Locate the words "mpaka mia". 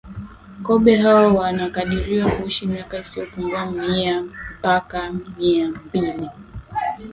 4.59-5.67